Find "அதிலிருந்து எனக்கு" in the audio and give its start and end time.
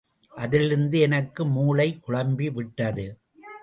0.35-1.45